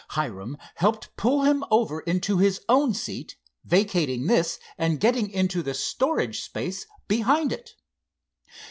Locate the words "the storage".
5.61-6.41